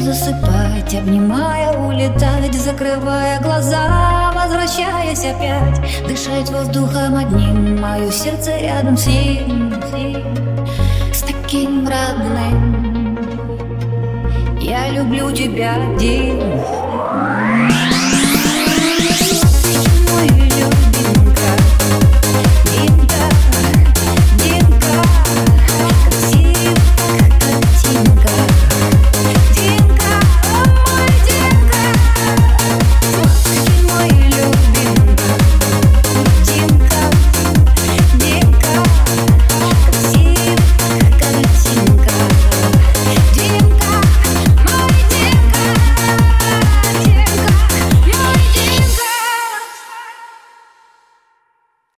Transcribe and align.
засыпать 0.00 0.94
Обнимая, 0.94 1.72
улетать, 1.72 2.54
закрывая 2.54 3.40
глаза 3.40 4.32
Возвращаясь 4.34 5.24
опять, 5.24 6.06
дышать 6.06 6.50
воздухом 6.50 7.16
одним 7.16 7.80
Мое 7.80 8.10
сердце 8.10 8.58
рядом 8.58 8.96
с 8.96 9.06
ним, 9.06 9.72
с 11.12 11.22
таким 11.22 11.88
родным. 11.88 13.18
Я 14.60 14.90
люблю 14.90 15.32
тебя, 15.32 15.74
Дим. 15.98 16.40